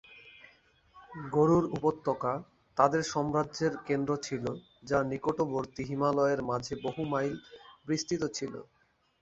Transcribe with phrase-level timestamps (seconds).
[1.31, 2.33] গরুড় উপত্যকা
[2.77, 4.45] তাদের সাম্রাজ্যের কেন্দ্র ছিল
[4.83, 7.33] যা নিকটবর্তী হিমালয়ের মাঝে বহু মাইল
[7.87, 8.53] বিস্তৃত ছিল।